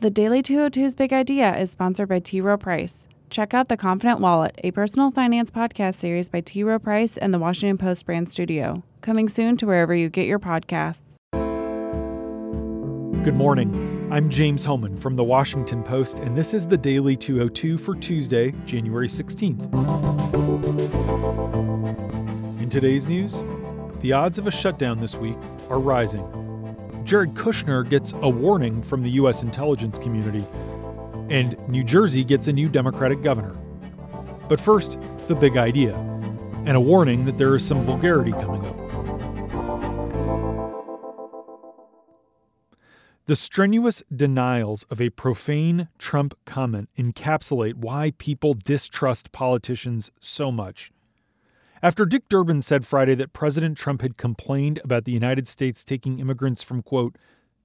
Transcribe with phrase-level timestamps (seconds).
[0.00, 2.40] The Daily 202's Big Idea is sponsored by T.
[2.40, 3.06] Rowe Price.
[3.28, 6.64] Check out The Confident Wallet, a personal finance podcast series by T.
[6.64, 8.82] Rowe Price and the Washington Post brand studio.
[9.02, 11.16] Coming soon to wherever you get your podcasts.
[13.24, 14.08] Good morning.
[14.10, 18.54] I'm James Hohmann from the Washington Post, and this is the Daily 202 for Tuesday,
[18.64, 19.60] January 16th.
[22.58, 23.44] In today's news,
[24.00, 25.36] the odds of a shutdown this week
[25.68, 26.49] are rising.
[27.10, 29.42] Jared Kushner gets a warning from the U.S.
[29.42, 30.46] intelligence community,
[31.28, 33.56] and New Jersey gets a new Democratic governor.
[34.48, 35.96] But first, the big idea,
[36.66, 38.76] and a warning that there is some vulgarity coming up.
[43.26, 50.92] The strenuous denials of a profane Trump comment encapsulate why people distrust politicians so much.
[51.82, 56.18] After Dick Durbin said Friday that President Trump had complained about the United States taking
[56.18, 57.16] immigrants from, quote,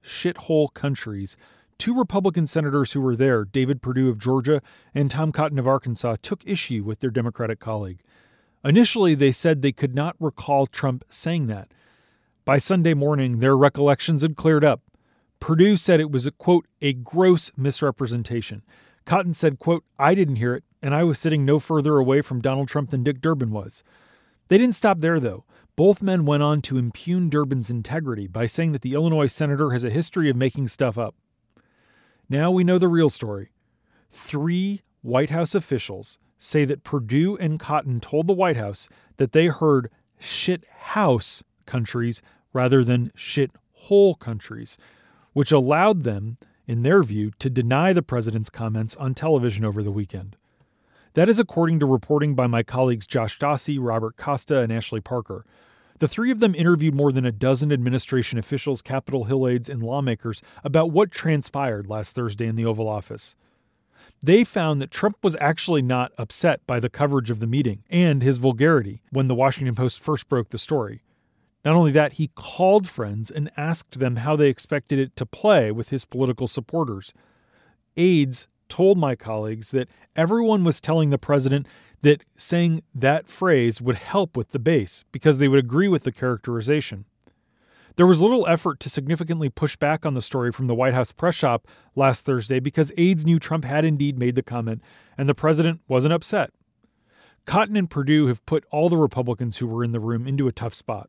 [0.02, 1.36] shithole countries,
[1.76, 4.62] two Republican senators who were there, David Perdue of Georgia
[4.94, 8.00] and Tom Cotton of Arkansas, took issue with their Democratic colleague.
[8.64, 11.68] Initially, they said they could not recall Trump saying that.
[12.46, 14.80] By Sunday morning, their recollections had cleared up.
[15.40, 18.62] Perdue said it was a quote, a gross misrepresentation.
[19.04, 22.40] Cotton said, quote, I didn't hear it, and I was sitting no further away from
[22.40, 23.84] Donald Trump than Dick Durbin was.
[24.48, 25.44] They didn't stop there, though.
[25.76, 29.84] Both men went on to impugn Durbin's integrity by saying that the Illinois senator has
[29.84, 31.14] a history of making stuff up.
[32.28, 33.50] Now we know the real story.
[34.10, 38.88] Three White House officials say that Perdue and Cotton told the White House
[39.18, 42.22] that they heard shit house countries
[42.52, 44.78] rather than shit hole countries,
[45.34, 49.92] which allowed them, in their view, to deny the president's comments on television over the
[49.92, 50.36] weekend.
[51.16, 55.46] That is according to reporting by my colleagues Josh Dawsey, Robert Costa, and Ashley Parker.
[55.98, 59.82] The three of them interviewed more than a dozen administration officials, Capitol Hill aides, and
[59.82, 63.34] lawmakers about what transpired last Thursday in the Oval Office.
[64.22, 68.22] They found that Trump was actually not upset by the coverage of the meeting and
[68.22, 71.00] his vulgarity when the Washington Post first broke the story.
[71.64, 75.72] Not only that, he called friends and asked them how they expected it to play
[75.72, 77.14] with his political supporters.
[77.96, 81.66] Aides told my colleagues that everyone was telling the president
[82.02, 86.12] that saying that phrase would help with the base because they would agree with the
[86.12, 87.04] characterization.
[87.96, 91.12] There was little effort to significantly push back on the story from the White House
[91.12, 94.82] press shop last Thursday because aides knew Trump had indeed made the comment
[95.16, 96.50] and the president wasn't upset.
[97.46, 100.52] Cotton and Perdue have put all the Republicans who were in the room into a
[100.52, 101.08] tough spot.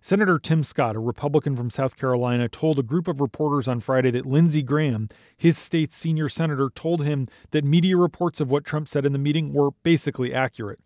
[0.00, 4.10] Senator Tim Scott, a Republican from South Carolina, told a group of reporters on Friday
[4.12, 8.88] that Lindsey Graham, his state's senior senator, told him that media reports of what Trump
[8.88, 10.80] said in the meeting were basically accurate.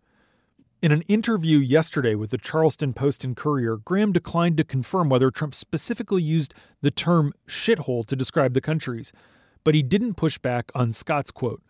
[0.81, 5.29] In an interview yesterday with the Charleston Post and Courier, Graham declined to confirm whether
[5.29, 9.13] Trump specifically used the term shithole to describe the countries,
[9.63, 11.61] but he didn't push back on Scott's quote.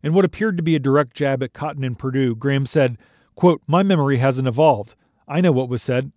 [0.00, 2.98] In what appeared to be a direct jab at Cotton and Perdue, Graham said,
[3.34, 4.94] quote, My memory hasn't evolved.
[5.26, 6.12] I know what was said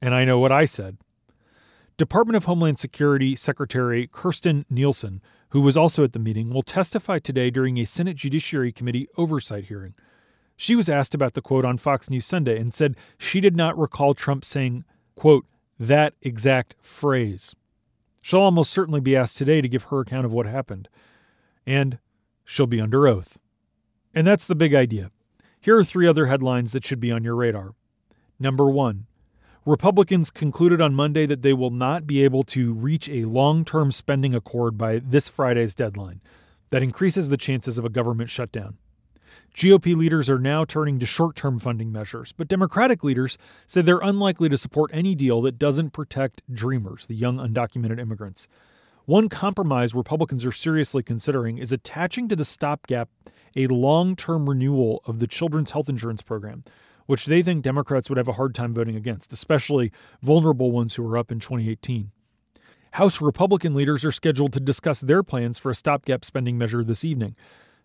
[0.00, 0.98] and I know what I said.
[1.96, 7.18] Department of Homeland Security Secretary Kirstjen Nielsen, who was also at the meeting, will testify
[7.18, 9.94] today during a Senate Judiciary Committee oversight hearing.
[10.56, 13.78] She was asked about the quote on Fox News Sunday and said she did not
[13.78, 14.84] recall Trump saying,
[15.14, 15.46] quote,
[15.78, 17.54] that exact phrase.
[18.22, 20.88] She'll almost certainly be asked today to give her account of what happened.
[21.66, 21.98] And
[22.44, 23.38] she'll be under oath.
[24.14, 25.10] And that's the big idea.
[25.60, 27.74] Here are three other headlines that should be on your radar.
[28.38, 29.06] Number one,
[29.66, 33.92] Republicans concluded on Monday that they will not be able to reach a long term
[33.92, 36.20] spending accord by this Friday's deadline.
[36.70, 38.78] That increases the chances of a government shutdown.
[39.54, 43.98] GOP leaders are now turning to short term funding measures, but Democratic leaders say they're
[43.98, 48.48] unlikely to support any deal that doesn't protect dreamers, the young undocumented immigrants.
[49.04, 53.10] One compromise Republicans are seriously considering is attaching to the stopgap
[53.56, 56.62] a long term renewal of the Children's Health Insurance Program,
[57.10, 59.90] which they think Democrats would have a hard time voting against, especially
[60.22, 62.12] vulnerable ones who were up in 2018.
[62.92, 67.04] House Republican leaders are scheduled to discuss their plans for a stopgap spending measure this
[67.04, 67.34] evening.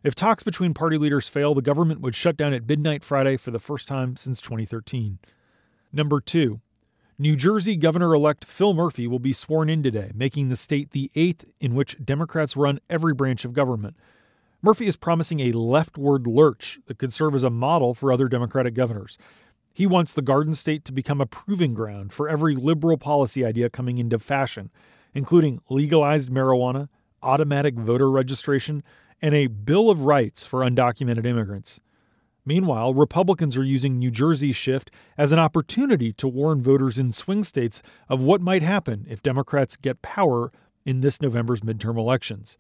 [0.04, 3.50] If talks between party leaders fail, the government would shut down at midnight Friday for
[3.50, 5.18] the first time since 2013.
[5.92, 6.62] Number two,
[7.18, 11.10] New Jersey Governor elect Phil Murphy will be sworn in today, making the state the
[11.16, 13.96] eighth in which Democrats run every branch of government.
[14.66, 18.74] Murphy is promising a leftward lurch that could serve as a model for other Democratic
[18.74, 19.16] governors.
[19.72, 23.70] He wants the Garden State to become a proving ground for every liberal policy idea
[23.70, 24.72] coming into fashion,
[25.14, 26.90] including legalized marijuana,
[27.22, 28.82] automatic voter registration,
[29.22, 31.80] and a Bill of Rights for undocumented immigrants.
[32.44, 37.44] Meanwhile, Republicans are using New Jersey's shift as an opportunity to warn voters in swing
[37.44, 40.52] states of what might happen if Democrats get power
[40.84, 42.58] in this November's midterm elections.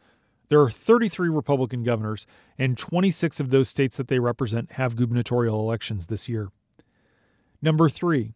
[0.49, 2.27] There are 33 Republican governors,
[2.57, 6.49] and 26 of those states that they represent have gubernatorial elections this year.
[7.61, 8.33] Number three,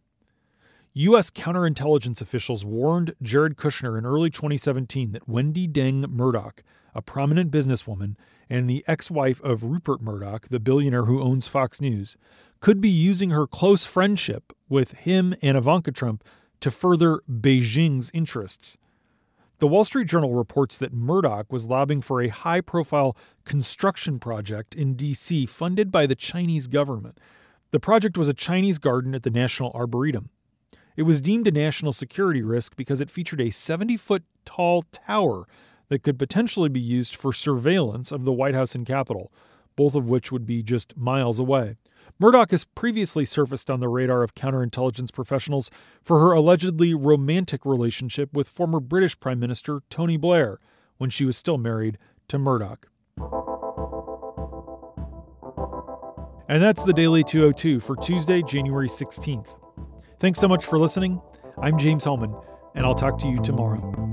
[0.94, 1.30] U.S.
[1.30, 6.64] counterintelligence officials warned Jared Kushner in early 2017 that Wendy Deng Murdoch,
[6.94, 8.16] a prominent businesswoman
[8.48, 12.16] and the ex wife of Rupert Murdoch, the billionaire who owns Fox News,
[12.58, 16.24] could be using her close friendship with him and Ivanka Trump
[16.58, 18.76] to further Beijing's interests.
[19.60, 23.14] The Wall Street Journal reports that Murdoch was lobbying for a high profile
[23.44, 25.44] construction project in D.C.
[25.44, 27.18] funded by the Chinese government.
[27.70, 30.30] The project was a Chinese garden at the National Arboretum.
[30.96, 35.46] It was deemed a national security risk because it featured a 70 foot tall tower
[35.90, 39.30] that could potentially be used for surveillance of the White House and Capitol,
[39.80, 41.74] both of which would be just miles away.
[42.18, 45.70] Murdoch has previously surfaced on the radar of counterintelligence professionals
[46.02, 50.58] for her allegedly romantic relationship with former British Prime Minister Tony Blair
[50.98, 51.96] when she was still married
[52.28, 52.88] to Murdoch.
[56.46, 59.56] And that's the Daily 202 for Tuesday, January 16th.
[60.18, 61.22] Thanks so much for listening.
[61.56, 62.36] I'm James Hohmann,
[62.74, 64.09] and I'll talk to you tomorrow.